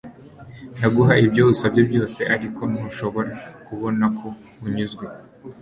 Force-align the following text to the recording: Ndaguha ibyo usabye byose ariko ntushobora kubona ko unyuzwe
Ndaguha 0.77 1.13
ibyo 1.25 1.43
usabye 1.53 1.81
byose 1.89 2.19
ariko 2.35 2.61
ntushobora 2.71 3.31
kubona 3.65 4.05
ko 4.17 4.27
unyuzwe 4.65 5.05